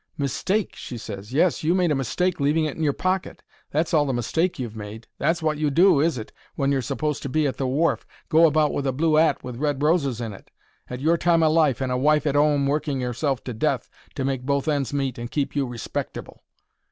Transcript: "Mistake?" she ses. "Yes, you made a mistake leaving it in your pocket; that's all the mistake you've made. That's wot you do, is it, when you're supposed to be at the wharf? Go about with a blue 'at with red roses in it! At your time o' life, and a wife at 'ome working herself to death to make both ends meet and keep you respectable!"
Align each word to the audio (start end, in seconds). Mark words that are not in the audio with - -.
"Mistake?" 0.17 0.75
she 0.75 0.97
ses. 0.97 1.31
"Yes, 1.31 1.63
you 1.63 1.75
made 1.75 1.91
a 1.91 1.93
mistake 1.95 2.39
leaving 2.39 2.65
it 2.65 2.75
in 2.75 2.81
your 2.81 2.91
pocket; 2.91 3.43
that's 3.69 3.93
all 3.93 4.07
the 4.07 4.11
mistake 4.15 4.57
you've 4.57 4.75
made. 4.75 5.05
That's 5.19 5.43
wot 5.43 5.59
you 5.59 5.69
do, 5.69 5.99
is 5.99 6.17
it, 6.17 6.31
when 6.55 6.71
you're 6.71 6.81
supposed 6.81 7.21
to 7.21 7.29
be 7.29 7.45
at 7.45 7.57
the 7.57 7.67
wharf? 7.67 8.07
Go 8.27 8.47
about 8.47 8.73
with 8.73 8.87
a 8.87 8.91
blue 8.93 9.19
'at 9.19 9.43
with 9.43 9.57
red 9.59 9.83
roses 9.83 10.19
in 10.19 10.33
it! 10.33 10.49
At 10.89 11.01
your 11.01 11.17
time 11.17 11.43
o' 11.43 11.51
life, 11.51 11.81
and 11.81 11.91
a 11.91 11.97
wife 11.97 12.25
at 12.25 12.35
'ome 12.35 12.65
working 12.65 13.01
herself 13.01 13.43
to 13.43 13.53
death 13.53 13.91
to 14.15 14.25
make 14.25 14.41
both 14.41 14.67
ends 14.67 14.91
meet 14.91 15.19
and 15.19 15.29
keep 15.29 15.55
you 15.55 15.67
respectable!" 15.67 16.41